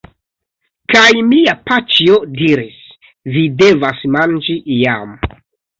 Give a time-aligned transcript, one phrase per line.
[0.93, 1.03] Kaj
[1.33, 2.81] mia paĉjo diris:
[3.37, 5.19] "Vi devas manĝi iam!"